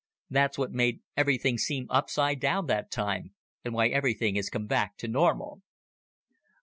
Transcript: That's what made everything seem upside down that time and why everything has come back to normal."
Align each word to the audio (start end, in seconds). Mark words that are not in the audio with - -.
That's 0.31 0.57
what 0.57 0.71
made 0.71 1.03
everything 1.15 1.59
seem 1.59 1.85
upside 1.91 2.39
down 2.39 2.65
that 2.65 2.89
time 2.89 3.35
and 3.63 3.71
why 3.71 3.89
everything 3.89 4.33
has 4.33 4.49
come 4.49 4.65
back 4.65 4.97
to 4.97 5.07
normal." 5.07 5.61